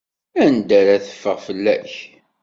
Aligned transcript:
Anda 0.43 0.75
ara 0.81 1.03
teffeɣ 1.05 1.37
fell-ak? 1.47 1.93